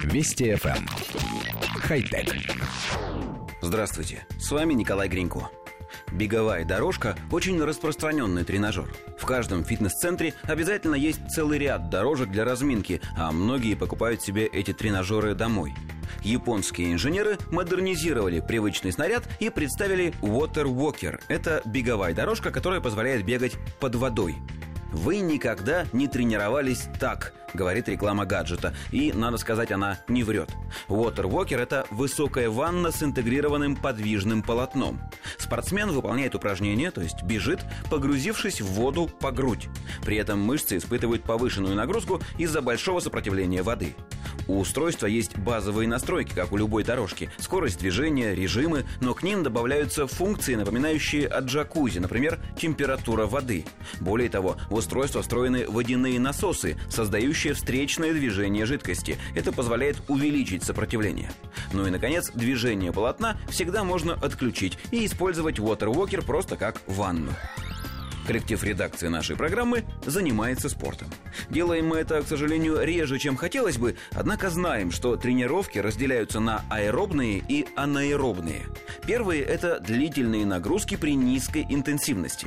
Вести 0.00 0.50
FM. 0.52 0.76
Эм. 0.76 0.86
Хай-тек. 1.80 2.34
Здравствуйте, 3.60 4.26
с 4.38 4.50
вами 4.50 4.74
Николай 4.74 5.08
Гринько. 5.08 5.50
Беговая 6.10 6.64
дорожка– 6.64 7.16
очень 7.30 7.62
распространенный 7.62 8.44
тренажер. 8.44 8.92
В 9.18 9.24
каждом 9.24 9.64
фитнес-центре 9.64 10.34
обязательно 10.42 10.94
есть 10.94 11.20
целый 11.30 11.58
ряд 11.58 11.90
дорожек 11.90 12.30
для 12.30 12.44
разминки, 12.44 13.00
а 13.16 13.30
многие 13.32 13.74
покупают 13.74 14.22
себе 14.22 14.46
эти 14.46 14.72
тренажеры 14.72 15.34
домой. 15.34 15.74
Японские 16.22 16.92
инженеры 16.92 17.38
модернизировали 17.50 18.40
привычный 18.40 18.92
снаряд 18.92 19.24
и 19.40 19.50
представили 19.50 20.12
Water 20.20 20.64
Walker. 20.64 21.20
Это 21.28 21.62
беговая 21.64 22.14
дорожка, 22.14 22.50
которая 22.50 22.80
позволяет 22.80 23.24
бегать 23.24 23.56
под 23.80 23.94
водой. 23.94 24.36
Вы 24.92 25.20
никогда 25.20 25.86
не 25.92 26.06
тренировались 26.06 26.88
так, 27.00 27.32
говорит 27.54 27.88
реклама 27.88 28.26
гаджета. 28.26 28.74
И, 28.90 29.12
надо 29.12 29.38
сказать, 29.38 29.72
она 29.72 29.98
не 30.06 30.22
врет. 30.22 30.50
Water 30.88 31.24
Walker– 31.24 31.56
это 31.58 31.86
высокая 31.90 32.50
ванна 32.50 32.92
с 32.92 33.02
интегрированным 33.02 33.76
подвижным 33.76 34.42
полотном. 34.42 35.00
Спортсмен 35.38 35.90
выполняет 35.90 36.34
упражнение, 36.34 36.90
то 36.90 37.00
есть 37.00 37.22
бежит, 37.22 37.60
погрузившись 37.90 38.60
в 38.60 38.66
воду 38.66 39.08
по 39.08 39.32
грудь. 39.32 39.68
При 40.04 40.16
этом 40.16 40.40
мышцы 40.40 40.76
испытывают 40.76 41.24
повышенную 41.24 41.74
нагрузку 41.74 42.20
из-за 42.38 42.60
большого 42.60 43.00
сопротивления 43.00 43.62
воды. 43.62 43.94
У 44.48 44.58
устройства 44.58 45.06
есть 45.06 45.36
базовые 45.36 45.88
настройки, 45.88 46.32
как 46.34 46.52
у 46.52 46.56
любой 46.56 46.84
дорожки. 46.84 47.30
Скорость 47.38 47.78
движения, 47.78 48.34
режимы, 48.34 48.84
но 49.00 49.14
к 49.14 49.22
ним 49.22 49.42
добавляются 49.42 50.06
функции, 50.06 50.54
напоминающие 50.54 51.26
о 51.26 51.40
джакузи, 51.40 51.98
например, 51.98 52.38
температура 52.58 53.26
воды. 53.26 53.64
Более 54.00 54.28
того, 54.28 54.56
в 54.70 54.74
устройство 54.74 55.22
встроены 55.22 55.66
водяные 55.68 56.18
насосы, 56.18 56.76
создающие 56.88 57.54
встречное 57.54 58.12
движение 58.12 58.66
жидкости. 58.66 59.16
Это 59.34 59.52
позволяет 59.52 60.02
увеличить 60.08 60.64
сопротивление. 60.64 61.30
Ну 61.72 61.86
и, 61.86 61.90
наконец, 61.90 62.30
движение 62.32 62.92
полотна 62.92 63.38
всегда 63.48 63.84
можно 63.84 64.14
отключить 64.14 64.78
и 64.90 65.06
использовать 65.06 65.58
Water 65.58 65.92
Walker 65.92 66.24
просто 66.24 66.56
как 66.56 66.80
ванну. 66.86 67.32
Коллектив 68.26 68.62
редакции 68.62 69.08
нашей 69.08 69.36
программы 69.36 69.84
занимается 70.06 70.68
спортом. 70.68 71.08
Делаем 71.50 71.88
мы 71.88 71.98
это, 71.98 72.22
к 72.22 72.28
сожалению, 72.28 72.80
реже, 72.82 73.18
чем 73.18 73.36
хотелось 73.36 73.78
бы, 73.78 73.96
однако 74.12 74.48
знаем, 74.48 74.92
что 74.92 75.16
тренировки 75.16 75.78
разделяются 75.78 76.38
на 76.38 76.64
аэробные 76.70 77.42
и 77.48 77.66
анаэробные. 77.74 78.62
Первые– 79.06 79.42
это 79.42 79.80
длительные 79.80 80.46
нагрузки 80.46 80.96
при 80.96 81.14
низкой 81.14 81.66
интенсивности. 81.68 82.46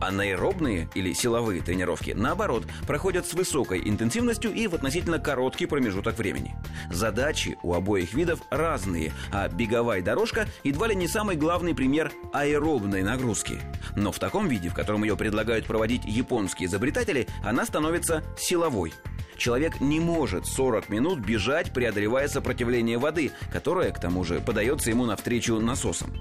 Анаэробные 0.00 0.88
или 0.94 1.12
силовые 1.12 1.62
тренировки, 1.62 2.12
наоборот, 2.16 2.64
проходят 2.86 3.26
с 3.26 3.34
высокой 3.34 3.80
интенсивностью 3.88 4.52
и 4.52 4.66
в 4.66 4.74
относительно 4.74 5.18
короткий 5.18 5.66
промежуток 5.66 6.18
времени. 6.18 6.56
Задачи 6.90 7.58
у 7.62 7.74
обоих 7.74 8.14
видов 8.14 8.40
разные, 8.50 9.12
а 9.30 9.48
беговая 9.48 10.02
дорожка 10.02 10.48
едва 10.64 10.88
ли 10.88 10.96
не 10.96 11.06
самый 11.06 11.36
главный 11.36 11.74
пример 11.74 12.12
аэробной 12.32 13.02
нагрузки. 13.02 13.60
Но 13.94 14.10
в 14.12 14.18
таком 14.18 14.48
виде, 14.48 14.70
в 14.70 14.74
котором 14.74 15.04
ее 15.04 15.16
предлагают 15.16 15.66
проводить 15.66 16.04
японские 16.04 16.66
изобретатели, 16.66 17.28
она 17.44 17.64
становится 17.64 18.24
силовой– 18.36 18.92
Человек 19.40 19.80
не 19.80 20.00
может 20.00 20.44
40 20.44 20.90
минут 20.90 21.20
бежать, 21.20 21.72
преодолевая 21.72 22.28
сопротивление 22.28 22.98
воды, 22.98 23.32
которое, 23.50 23.90
к 23.90 23.98
тому 23.98 24.22
же, 24.22 24.38
подается 24.38 24.90
ему 24.90 25.06
навстречу 25.06 25.58
насосом. 25.58 26.12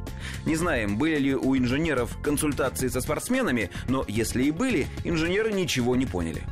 Не 0.46 0.56
знаем, 0.56 0.98
были 0.98 1.18
ли 1.20 1.36
у 1.36 1.58
инженеров 1.58 2.18
консультации 2.24 2.88
со 2.88 3.02
спортсменами, 3.02 3.69
но 3.88 4.06
если 4.08 4.44
и 4.44 4.52
были, 4.52 4.88
инженеры 5.03 5.52
ничего 5.52 5.95
не 5.95 6.06
поняли. 6.06 6.44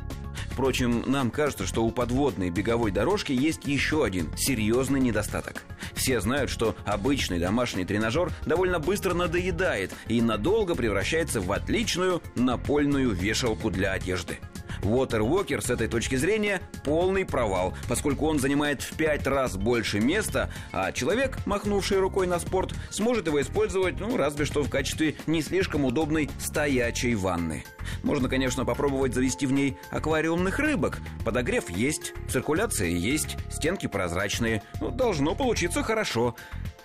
Впрочем, 0.58 1.04
нам 1.06 1.30
кажется, 1.30 1.68
что 1.68 1.84
у 1.84 1.92
подводной 1.92 2.50
беговой 2.50 2.90
дорожки 2.90 3.30
есть 3.30 3.64
еще 3.64 4.04
один 4.04 4.36
серьезный 4.36 4.98
недостаток. 4.98 5.62
Все 5.94 6.20
знают, 6.20 6.50
что 6.50 6.74
обычный 6.84 7.38
домашний 7.38 7.84
тренажер 7.84 8.32
довольно 8.44 8.80
быстро 8.80 9.14
надоедает 9.14 9.92
и 10.08 10.20
надолго 10.20 10.74
превращается 10.74 11.40
в 11.40 11.52
отличную 11.52 12.22
напольную 12.34 13.10
вешалку 13.10 13.70
для 13.70 13.92
одежды. 13.92 14.38
Water 14.82 15.20
Walker 15.20 15.60
с 15.60 15.70
этой 15.70 15.88
точки 15.88 16.16
зрения 16.16 16.60
полный 16.84 17.24
провал, 17.24 17.74
поскольку 17.88 18.26
он 18.26 18.38
занимает 18.38 18.82
в 18.82 18.96
пять 18.96 19.26
раз 19.26 19.56
больше 19.56 20.00
места, 20.00 20.50
а 20.72 20.92
человек, 20.92 21.38
махнувший 21.46 21.98
рукой 21.98 22.26
на 22.26 22.38
спорт, 22.38 22.74
сможет 22.90 23.26
его 23.26 23.40
использовать, 23.40 23.98
ну, 24.00 24.16
разве 24.16 24.44
что 24.44 24.62
в 24.62 24.70
качестве 24.70 25.16
не 25.26 25.42
слишком 25.42 25.84
удобной 25.84 26.30
стоячей 26.38 27.14
ванны. 27.14 27.64
Можно, 28.02 28.28
конечно, 28.28 28.64
попробовать 28.64 29.14
завести 29.14 29.46
в 29.46 29.52
ней 29.52 29.76
аквариумных 29.90 30.58
рыбок. 30.58 30.98
Подогрев 31.24 31.70
есть, 31.70 32.12
циркуляция 32.28 32.88
есть, 32.88 33.36
стенки 33.50 33.86
прозрачные. 33.86 34.62
Ну, 34.80 34.90
должно 34.90 35.34
получиться 35.34 35.82
хорошо. 35.82 36.34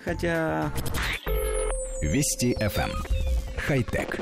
Хотя... 0.04 0.72
Вести 2.02 2.54
FM. 2.60 2.90
Эм. 2.90 2.92
Хай-тек. 3.66 4.20